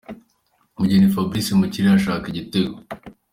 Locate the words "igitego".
2.31-2.75